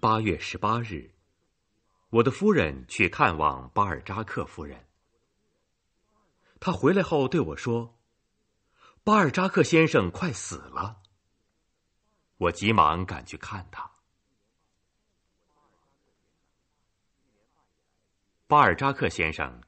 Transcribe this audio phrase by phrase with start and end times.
[0.00, 1.10] 八月十八日，
[2.08, 4.86] 我的夫人去看望巴尔扎克夫人。
[6.60, 7.98] 她回来后对我说
[9.04, 11.02] ：“巴尔扎克先生快死了。”
[12.38, 13.90] 我急忙赶去看他。
[18.46, 19.62] 巴尔扎克先生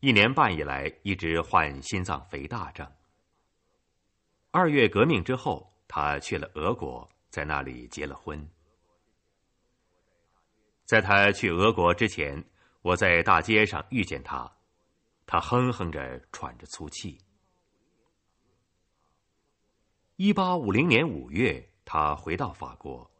[0.00, 2.90] 一年半以来一直患心脏肥大症。
[4.50, 8.48] 二月革命之后，他去了俄国，在那里结了婚。
[10.92, 12.44] 在他去俄国之前，
[12.82, 14.54] 我在大街上遇见他，
[15.24, 17.18] 他哼哼着，喘着粗气。
[20.16, 23.10] 一八五零年五月，他回到法国。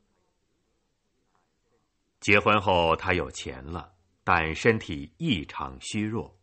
[2.20, 6.38] 结婚后，他有钱了，但身体异常虚弱。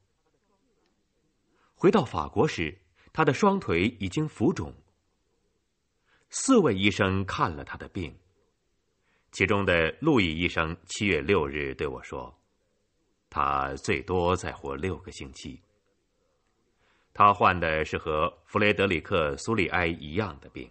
[1.76, 2.76] 回到法国时，
[3.14, 4.74] 他的双腿已经浮肿。
[6.32, 8.20] 四位医生看了他的病。
[9.32, 12.36] 其中的路易医生七月六日对我说
[13.30, 15.62] ：“他最多再活六个星期。
[17.14, 20.70] 他患的是和弗雷德里克·苏利埃一样的病。”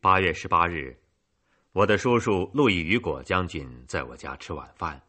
[0.00, 0.96] 八月十八日，
[1.72, 5.02] 我的叔叔路易雨果将军在我家吃晚饭。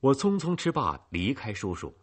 [0.00, 1.94] 我匆匆吃罢，离开叔叔，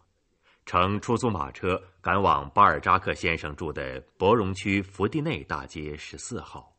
[0.65, 6.72] 乘出租马车赶往巴尔扎克先生住的博荣区福地内大街十四号。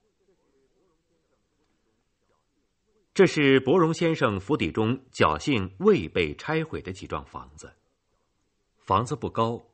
[3.15, 7.73] 这是博荣先生府邸中侥幸未被拆毁的几幢房子。
[8.77, 9.65] 房子不高，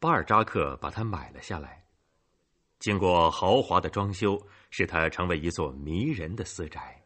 [0.00, 1.86] 巴尔扎克把它买了下来。
[2.80, 4.36] 经过豪华的装修，
[4.70, 7.00] 使它成为一座迷人的私宅。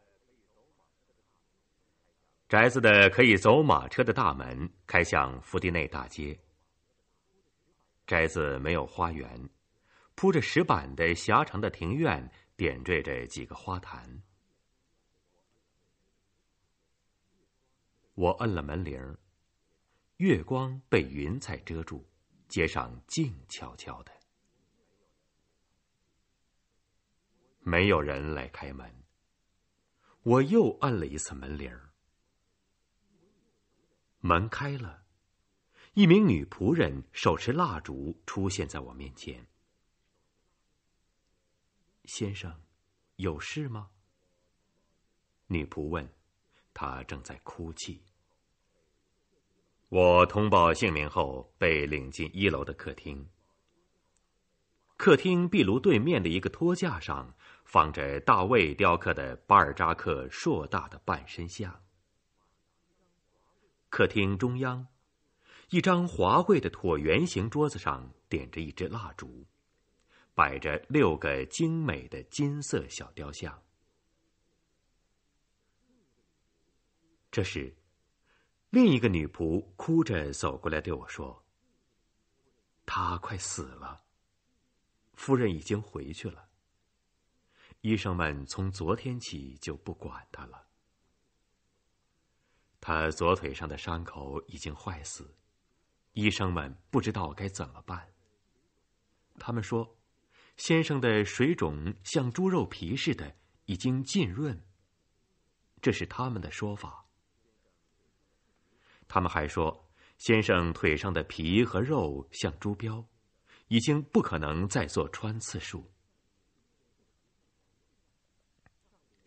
[2.49, 6.35] 宅子的可以走马车的大门开向福地内大街。
[8.07, 9.47] 宅子没有花园，
[10.15, 14.03] 铺着石板的狭长的庭院点缀着几个花坛。
[18.15, 19.17] 我摁了门铃，
[20.17, 22.05] 月光被云彩遮住，
[22.47, 24.11] 街上静悄悄的，
[27.61, 29.03] 没有人来开门。
[30.21, 31.75] 我又按了一次门铃，
[34.19, 35.05] 门开了，
[35.95, 39.47] 一名女仆人手持蜡烛出现在我面前。
[42.05, 42.61] 先生，
[43.15, 43.89] 有事吗？
[45.47, 46.07] 女仆问。
[46.75, 48.01] 他正在哭泣。
[49.93, 53.29] 我通报姓名后，被领进一楼的客厅。
[54.97, 61.83] 客厅壁炉对面的一个托架上，放着大卫雕刻的巴尔扎克硕大的半身像。
[63.89, 64.87] 客厅中央，
[65.69, 69.45] 一张华贵的椭圆形桌子上点着一支蜡烛，
[70.33, 73.61] 摆着六个精美的金色小雕像。
[77.29, 77.75] 这是，
[78.73, 81.45] 另一个女仆哭着走过来对我说
[82.87, 84.01] ：“他快死了，
[85.13, 86.49] 夫人已经回去了。
[87.81, 90.65] 医生们从昨天起就不管他了。
[92.81, 95.37] 他左腿上的伤口已经坏死，
[96.13, 98.11] 医生们不知道该怎么办。
[99.37, 99.95] 他们说，
[100.57, 103.35] 先生的水肿像猪肉皮似的，
[103.65, 104.65] 已经浸润。
[105.79, 107.01] 这是他们的说法。”
[109.13, 109.87] 他们还说，
[110.17, 113.05] 先生腿上的皮和肉像猪膘，
[113.67, 115.87] 已经不可能再做穿刺术。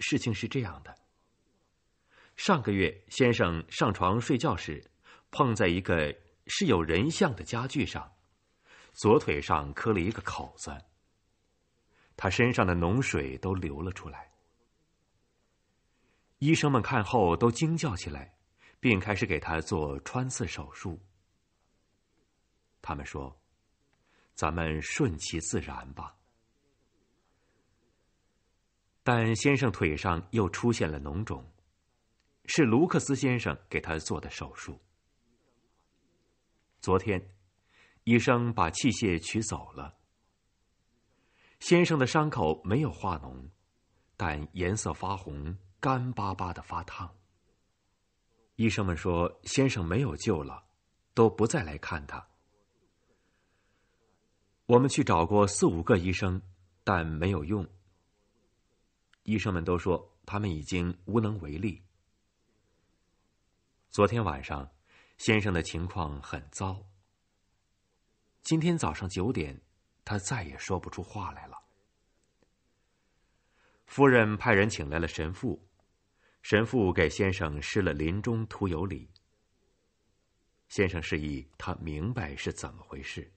[0.00, 0.92] 事情是这样的：
[2.34, 4.90] 上个月，先生上床睡觉时，
[5.30, 6.12] 碰在一个
[6.48, 8.12] 是有人像的家具上，
[8.92, 10.76] 左腿上磕了一个口子。
[12.16, 14.32] 他身上的脓水都流了出来。
[16.38, 18.35] 医生们看后都惊叫起来。
[18.80, 21.00] 并开始给他做穿刺手术。
[22.82, 23.36] 他们说
[24.34, 26.16] ：“咱们顺其自然吧。”
[29.02, 31.44] 但先生腿上又出现了脓肿，
[32.46, 34.80] 是卢克斯先生给他做的手术。
[36.80, 37.34] 昨天，
[38.04, 39.96] 医生把器械取走了。
[41.58, 43.48] 先生的伤口没有化脓，
[44.16, 47.12] 但颜色发红，干巴巴的发烫。
[48.56, 50.64] 医生们说：“先生没有救了，
[51.14, 52.26] 都不再来看他。”
[54.66, 56.40] 我们去找过四五个医生，
[56.82, 57.68] 但没有用。
[59.22, 61.82] 医生们都说他们已经无能为力。
[63.90, 64.70] 昨天晚上，
[65.18, 66.82] 先生的情况很糟。
[68.42, 69.60] 今天早上九点，
[70.04, 71.58] 他再也说不出话来了。
[73.86, 75.65] 夫人派人请来了神父，
[76.48, 79.10] 神父给先生施了临终徒有礼。
[80.68, 83.28] 先生示意他明白是怎么回事。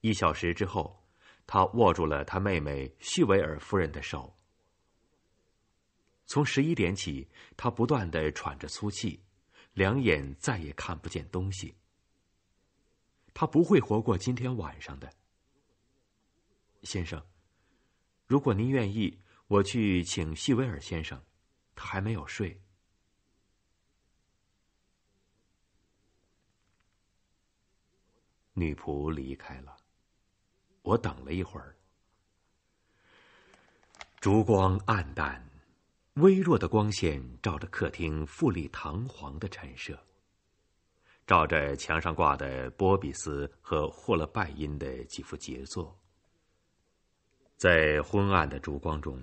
[0.00, 1.00] 一小时之后，
[1.46, 4.36] 他握住了他妹妹叙维尔夫人的手。
[6.26, 9.22] 从十一点起，他不断的喘着粗气，
[9.74, 11.72] 两眼再也看不见东西。
[13.32, 15.08] 他不会活过今天晚上的，
[16.82, 17.24] 先生。
[18.26, 19.16] 如果您愿意，
[19.50, 21.20] 我去请希维尔先生，
[21.74, 22.56] 他还没有睡。
[28.52, 29.76] 女仆离开了，
[30.82, 31.74] 我等了一会儿，
[34.20, 35.44] 烛光暗淡，
[36.14, 40.00] 微弱的光线照着客厅富丽堂皇的陈设，
[41.26, 45.98] 照着墙上挂的波比斯和霍勒拜因的几幅杰作，
[47.56, 49.20] 在昏暗的烛光中，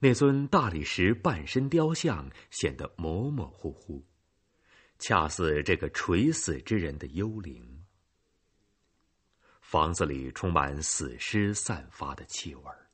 [0.00, 4.04] 那尊大理石半身雕像显得模模糊糊，
[5.00, 7.84] 恰似这个垂死之人的幽灵。
[9.60, 12.88] 房子里充满死尸散发的气味儿。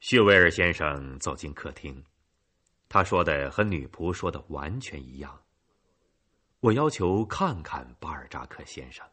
[0.00, 2.04] 谢维尔先生走进客厅，
[2.90, 5.42] 他说的和女仆说的完全一样。
[6.60, 9.04] 我要求看看巴尔扎克先生。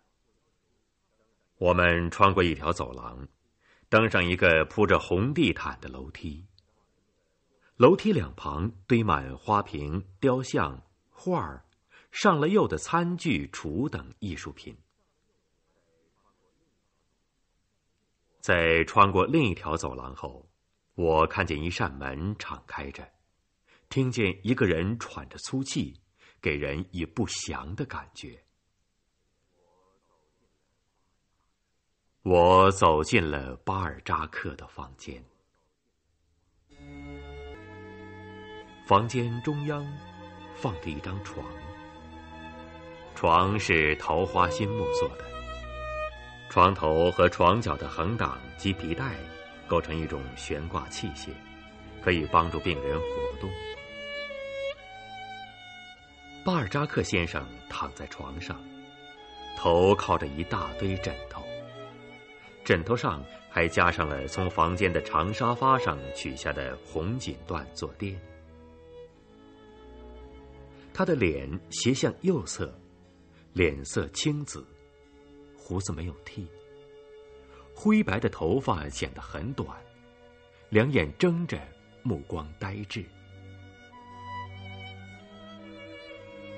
[1.61, 3.27] 我们穿过一条走廊，
[3.87, 6.43] 登上一个铺着红地毯的楼梯。
[7.75, 10.81] 楼梯两旁堆满花瓶、雕像、
[11.11, 11.63] 画儿。
[12.09, 14.75] 上了釉的餐具、橱等艺术品。
[18.39, 20.49] 在穿过另一条走廊后，
[20.95, 23.07] 我看见一扇门敞开着，
[23.87, 26.01] 听见一个人喘着粗气，
[26.41, 28.43] 给人以不祥的感觉。
[32.23, 35.19] 我走进了巴尔扎克的房间，
[38.85, 39.83] 房间中央
[40.53, 41.43] 放着一张床。
[43.15, 45.25] 床是桃花心木做的，
[46.47, 49.15] 床头和床脚的横档及皮带
[49.67, 51.29] 构成一种悬挂器械，
[52.03, 53.49] 可以帮助病人活动。
[56.45, 58.61] 巴尔扎克先生躺在床上，
[59.57, 61.43] 头靠着一大堆枕头，
[62.63, 68.19] 枕头上还加上了从房间的长沙发上取下的红锦缎坐垫。
[70.93, 72.73] 他的脸斜向右侧。
[73.53, 74.65] 脸色青紫，
[75.57, 76.47] 胡子没有剃，
[77.75, 79.67] 灰白的头发显得很短，
[80.69, 81.59] 两眼睁着，
[82.01, 83.03] 目光呆滞。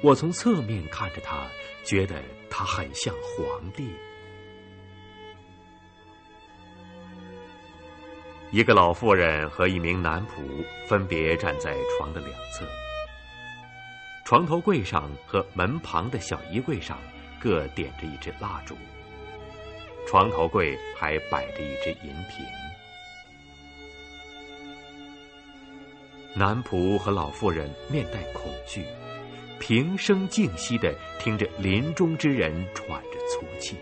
[0.03, 1.49] 我从侧面看着他，
[1.83, 3.89] 觉得他很像皇帝。
[8.53, 10.43] 一个老妇人和一名男仆
[10.87, 12.63] 分别站在床的两侧。
[14.23, 16.99] 床头柜上和门旁的小衣柜上
[17.39, 18.77] 各点着一支蜡烛。
[20.07, 22.45] 床头柜还摆着一只银瓶。
[26.35, 28.85] 男仆和老妇人面带恐惧，
[29.59, 33.77] 平声静息的听着临终之人喘着粗气。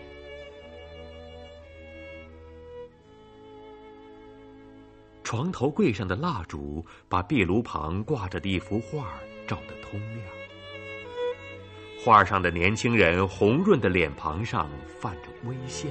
[5.32, 10.26] 床头柜上的蜡烛把壁炉旁挂着的一幅画照得通亮。
[12.04, 14.70] 画上的年轻人红润的脸庞上
[15.00, 15.88] 泛着微笑，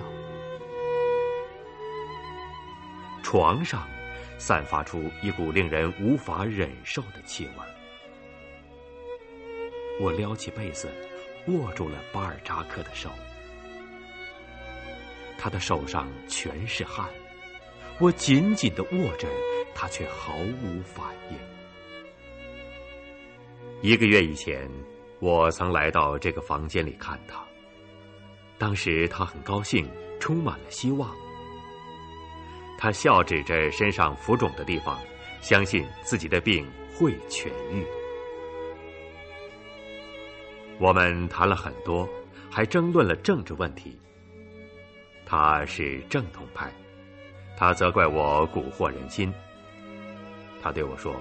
[3.24, 3.88] 床上
[4.38, 7.54] 散发出一股令人无法忍受的气味。
[10.00, 10.88] 我撩起被子，
[11.48, 13.10] 握住了巴尔扎克的手，
[15.36, 17.10] 他的手上全是汗，
[18.02, 19.28] 我紧紧的握着，
[19.76, 21.38] 他却毫无反应。
[23.82, 24.70] 一个月以前。
[25.20, 27.46] 我曾来到这个房间里看他，
[28.58, 29.88] 当时他很高兴，
[30.20, 31.16] 充满了希望。
[32.76, 35.00] 他笑指着身上浮肿的地方，
[35.40, 37.86] 相信自己的病会痊愈。
[40.80, 42.10] 我们谈了很多，
[42.50, 43.96] 还争论了政治问题。
[45.24, 46.74] 他是正统派，
[47.62, 49.32] 他责怪我蛊惑人心。
[50.64, 51.16] 他对我说。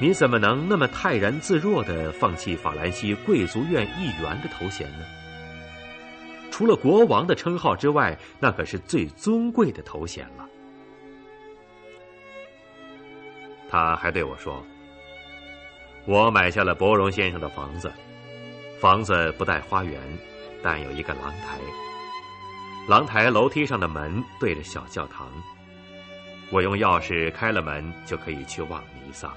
[0.00, 5.04] 你怎么能那么泰然自若的放弃法兰西贵族院议员的头衔呢？
[6.50, 10.48] 除了国王的称号之外，那可是最尊贵的头衔了。
[13.70, 14.64] 他还对我说
[16.08, 17.92] ：“我买下了博荣先生的房子，
[18.80, 20.00] 房子不带花园，
[20.62, 21.58] 但有一个廊台。
[22.86, 25.26] 廊台楼梯上的门对着小教堂，
[26.50, 29.34] 我用钥匙开了门，就可以去望弥撒。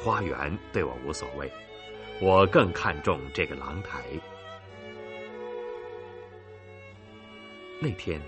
[0.00, 1.50] 花园对我无所谓，
[2.20, 4.04] 我更看重这个廊台。
[7.80, 8.20] 那天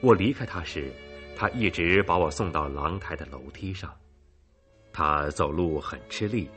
[0.00, 0.90] 我离开他时，
[1.36, 3.94] 他一直把我送到廊台的楼梯上。
[4.94, 6.48] 他走路很吃力，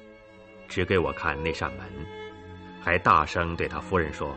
[0.69, 1.85] 只给我看那扇门，
[2.81, 4.33] 还大声对他夫人说。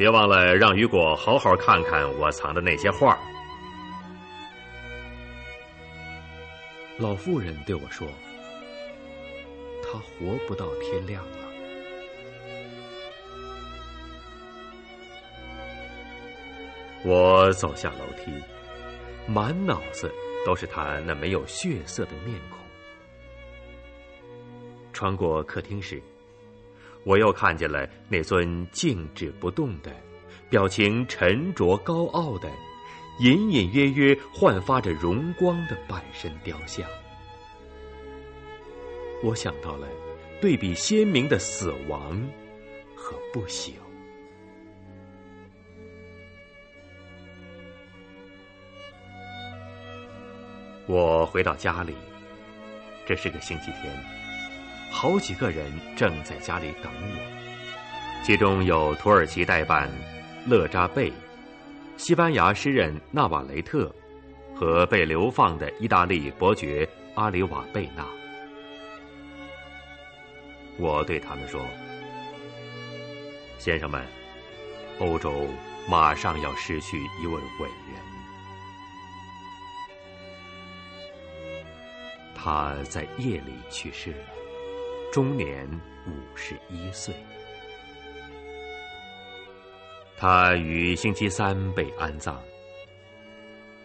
[0.00, 3.18] 别忘了让雨果好好看看我藏的那些画。
[6.96, 8.08] 老妇人对我说
[9.84, 11.38] ：“他活不到天亮了。”
[17.04, 18.32] 我走下楼梯，
[19.26, 20.10] 满脑子
[20.46, 22.58] 都是他那没有血色的面孔。
[24.94, 26.02] 穿过客厅时。
[27.04, 29.90] 我又看见了那尊静止不动的、
[30.48, 32.50] 表情沉着高傲的、
[33.20, 36.86] 隐隐约约焕发着荣光的半身雕像。
[39.22, 39.86] 我想到了
[40.40, 42.22] 对比鲜明的死亡
[42.94, 43.72] 和不朽。
[50.86, 51.94] 我回到家里，
[53.06, 54.19] 这是个星期天。
[54.90, 59.88] 好几个人正在家里等我，其中有土耳其代办
[60.46, 61.10] 勒扎贝、
[61.96, 63.90] 西班牙诗人纳瓦雷特
[64.54, 68.04] 和被流放的意大利伯爵阿里瓦贝纳。
[70.76, 71.64] 我对他们说
[73.58, 74.04] ：“先生们，
[74.98, 75.46] 欧洲
[75.88, 78.02] 马上要失去一位伟人，
[82.34, 84.18] 他在夜里去世了。”
[85.12, 85.68] 终年
[86.06, 87.12] 五十一岁，
[90.16, 92.40] 他于星期三被安葬。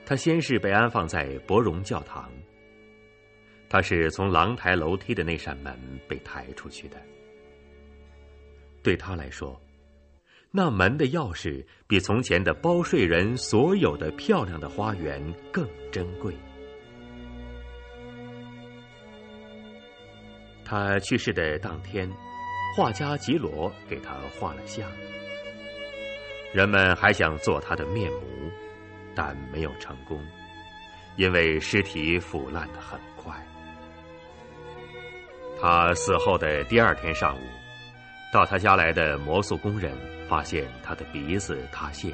[0.05, 2.31] 他先是被安放在博荣教堂。
[3.67, 5.75] 他是从廊台楼梯的那扇门
[6.07, 7.01] 被抬出去的。
[8.83, 9.59] 对他来说，
[10.51, 15.19] 那门的钥匙比从前的包税人所有的漂亮的花园
[15.51, 16.35] 更珍贵。
[20.65, 22.11] 他去世的当天，
[22.75, 24.89] 画家吉罗给他画了像。
[26.51, 28.19] 人们还想做他的面目，
[29.13, 30.19] 但没有成功，
[31.17, 33.33] 因为尸体腐烂的很快。
[35.61, 37.41] 他死后的第二天上午，
[38.33, 39.95] 到他家来的魔术工人
[40.27, 42.11] 发现他的鼻子塌陷，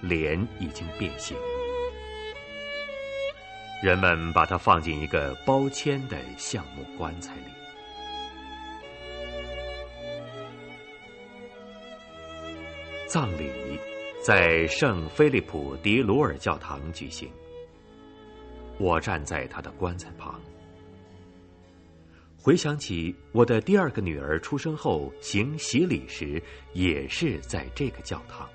[0.00, 1.36] 脸已经变形。
[3.82, 7.59] 人们把他放进一个包铅的橡木棺材里。
[13.10, 13.50] 葬礼
[14.24, 17.28] 在圣菲利普迪鲁尔教堂举行。
[18.78, 20.40] 我站在他的棺材旁，
[22.38, 26.40] 回想起我的第二个女儿出生后行洗礼时，
[26.72, 28.48] 也是在这个教堂。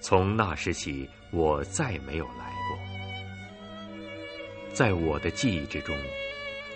[0.00, 2.78] 从那时起，我再没有来过。
[4.72, 5.94] 在我的记忆之中，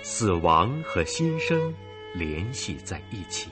[0.03, 1.75] 死亡和新生
[2.15, 3.49] 联系在一起。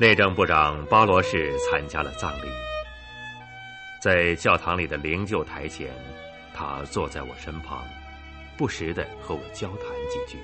[0.00, 2.48] 内政部长巴罗士参加了葬礼，
[4.00, 5.90] 在教堂里的灵柩台前，
[6.54, 7.84] 他坐在我身旁，
[8.56, 10.38] 不时的和我交谈几句。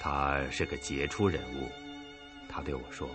[0.00, 1.68] 他是个杰出人物，
[2.48, 3.08] 他对我说：“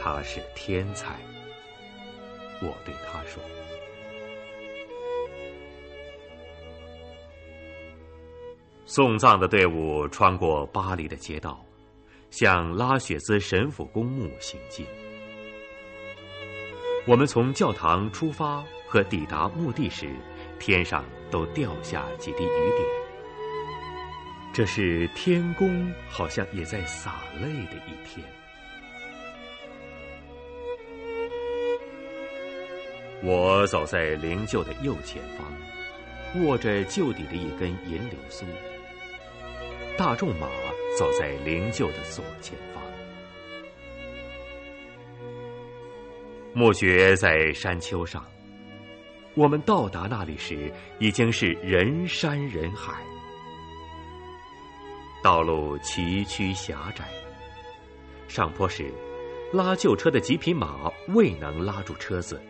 [0.00, 1.14] 他是天才。”
[2.62, 3.42] 我对他说
[8.86, 11.62] ：“送葬的队伍穿过巴黎的街道。”
[12.30, 14.86] 向拉雪兹神府公墓行进。
[17.06, 20.10] 我们从教堂出发和抵达墓地时，
[20.58, 22.88] 天上都掉下几滴雨点。
[24.52, 28.26] 这是天公好像也在洒泪的一天。
[33.22, 38.44] 我走在灵柩的右前方，握着旧底的一根银柳苏。
[39.96, 40.46] 大众马。
[40.96, 42.82] 走在灵柩的左前方，
[46.54, 48.24] 墓穴在山丘上。
[49.34, 53.02] 我们到达那里时，已经是人山人海，
[55.22, 57.04] 道路崎岖狭窄。
[58.26, 58.92] 上坡时，
[59.52, 62.40] 拉旧车的几匹马未能拉住车子，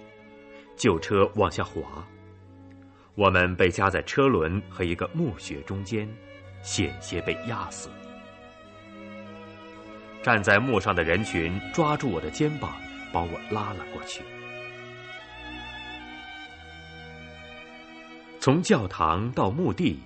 [0.77, 1.83] 旧车往下滑。
[3.15, 6.09] 我们被夹在车轮和一个墓穴中间。
[6.61, 7.89] 险些被压死。
[10.23, 12.77] 站在墓上的人群抓住我的肩膀，
[13.13, 14.23] 把我拉了过去。
[18.41, 19.99] 从教堂到墓地，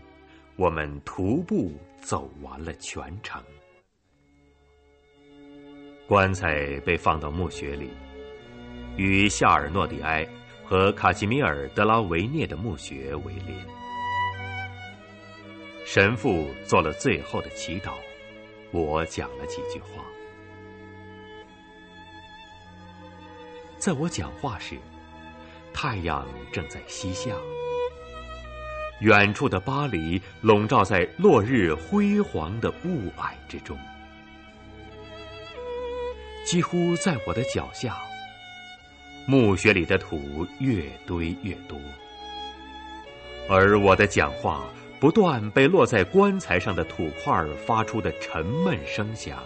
[0.57, 3.42] 我们徒步走完了全程。
[6.07, 7.90] 棺材被放到墓穴里，
[8.97, 10.26] 与夏尔诺蒂埃
[10.64, 13.57] 和卡西米尔·德拉维涅的墓穴为邻。
[15.85, 17.92] 神父做了最后的祈祷，
[18.73, 20.05] 我讲了几句话。
[23.79, 24.79] 在我讲话时，
[25.75, 27.33] 太阳正在西下，
[29.00, 33.76] 远处的巴黎笼罩在落日辉煌的雾霭之中。
[36.47, 37.97] 几乎在我的脚下，
[39.26, 41.79] 墓穴里的土越堆越多，
[43.49, 44.64] 而我的讲话
[45.02, 49.42] 不断被落在棺材上的土块发出的沉闷声响。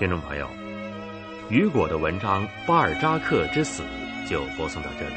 [0.00, 0.48] 听众朋友，
[1.50, 3.82] 雨果的文章《巴尔扎克之死》
[4.26, 5.14] 就播送到这里。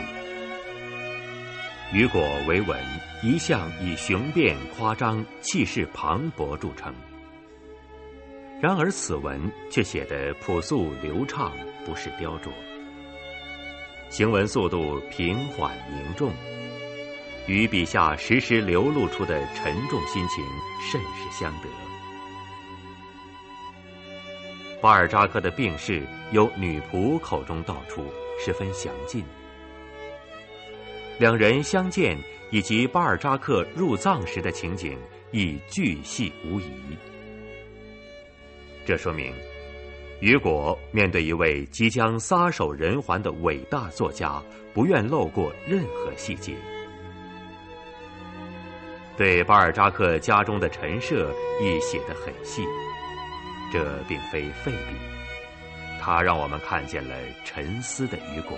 [1.94, 2.78] 雨果为文
[3.24, 6.94] 一向以雄辩夸张、气势磅礴著称，
[8.62, 11.54] 然而此文却写得朴素流畅，
[11.86, 12.50] 不失雕琢。
[14.10, 16.34] 行文速度平缓凝重，
[17.48, 20.44] 与笔下时时流露出的沉重心情
[20.92, 21.70] 甚是相得。
[24.84, 28.04] 巴尔扎克的病逝由女仆口中道出，
[28.38, 29.24] 十分详尽。
[31.18, 32.18] 两人相见
[32.52, 35.00] 以及巴尔扎克入葬时的情景
[35.32, 36.68] 亦巨细无遗。
[38.86, 39.34] 这说明，
[40.20, 44.44] 雨果面对一位即将撒手人寰的伟大作家，
[44.74, 46.58] 不愿漏过任何细节。
[49.16, 52.66] 对巴尔扎克家中的陈设亦写得很细。
[53.74, 54.94] 这并非废笔，
[56.00, 58.56] 它让我们看见了沉思的雨果。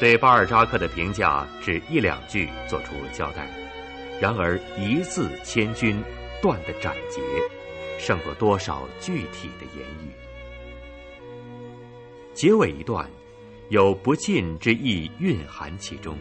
[0.00, 3.50] 对巴尔扎克的评价只一两句做出交代，
[4.18, 6.02] 然而一字千钧，
[6.40, 7.20] 断的斩截，
[7.98, 10.10] 胜过多少具体的言语。
[12.32, 13.06] 结尾一段，
[13.68, 16.16] 有不尽之意蕴含其中，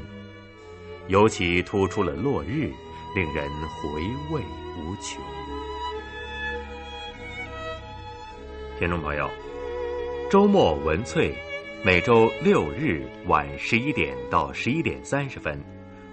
[1.07, 2.69] 尤其突出了落日。
[3.17, 4.43] 令人回味
[4.77, 5.19] 无穷。
[8.77, 9.27] 听众朋友，
[10.29, 11.33] 周末文萃
[11.83, 15.59] 每周六日晚十一点到十一点三十分，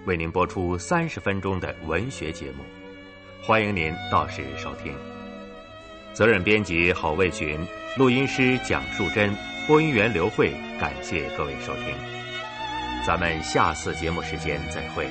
[0.07, 2.63] 为您播出三十分钟的文学节目，
[3.43, 4.91] 欢迎您到时收听。
[6.11, 7.59] 责任编辑郝卫群，
[7.97, 9.31] 录音师蒋树珍，
[9.67, 11.95] 播音员刘慧，感谢各位收听。
[13.05, 15.07] 咱们下次节目时间再会。